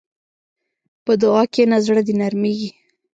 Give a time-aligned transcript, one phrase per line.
[1.05, 2.69] په دعا کښېنه، زړه دې نرمېږي.